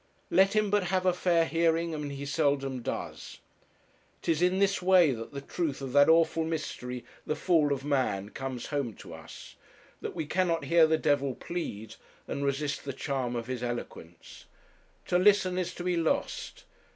[0.31, 3.37] Let him but have a fair hearing, and he seldom does.
[4.23, 8.29] 'Tis in this way that the truth of that awful mystery, the fall of man,
[8.29, 9.57] comes home to us;
[10.01, 14.45] that we cannot hear the devil plead, and resist the charm of his eloquence.
[15.05, 16.63] To listen is to be lost.